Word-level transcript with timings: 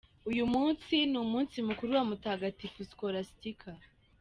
Uyu 0.29 0.43
munsi 0.53 0.93
ni 1.09 1.17
umunsi 1.23 1.55
mukuru 1.67 1.89
wa 1.97 2.03
Mutagatifu 2.09 2.79
Scholastica. 2.89 3.71